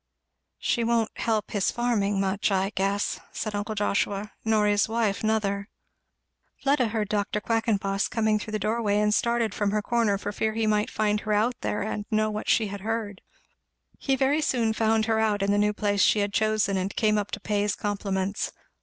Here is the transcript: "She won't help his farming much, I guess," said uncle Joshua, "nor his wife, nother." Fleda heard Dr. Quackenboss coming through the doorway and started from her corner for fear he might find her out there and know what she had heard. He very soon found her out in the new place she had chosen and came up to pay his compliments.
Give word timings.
"She 0.57 0.83
won't 0.83 1.11
help 1.19 1.51
his 1.51 1.69
farming 1.69 2.19
much, 2.19 2.49
I 2.49 2.71
guess," 2.73 3.19
said 3.31 3.53
uncle 3.53 3.75
Joshua, 3.75 4.31
"nor 4.43 4.65
his 4.65 4.89
wife, 4.89 5.23
nother." 5.23 5.69
Fleda 6.63 6.87
heard 6.87 7.07
Dr. 7.07 7.39
Quackenboss 7.39 8.07
coming 8.07 8.39
through 8.39 8.53
the 8.53 8.57
doorway 8.57 8.97
and 8.97 9.13
started 9.13 9.53
from 9.53 9.69
her 9.69 9.83
corner 9.83 10.17
for 10.17 10.31
fear 10.31 10.53
he 10.53 10.65
might 10.65 10.89
find 10.89 11.19
her 11.19 11.33
out 11.33 11.53
there 11.61 11.83
and 11.83 12.07
know 12.09 12.31
what 12.31 12.49
she 12.49 12.65
had 12.69 12.81
heard. 12.81 13.21
He 13.99 14.15
very 14.15 14.41
soon 14.41 14.73
found 14.73 15.05
her 15.05 15.19
out 15.19 15.43
in 15.43 15.51
the 15.51 15.59
new 15.59 15.71
place 15.71 16.01
she 16.01 16.17
had 16.17 16.33
chosen 16.33 16.77
and 16.77 16.95
came 16.95 17.19
up 17.19 17.29
to 17.29 17.39
pay 17.39 17.61
his 17.61 17.75
compliments. 17.75 18.51